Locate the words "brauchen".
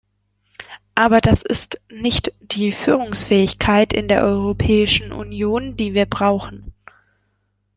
6.07-6.73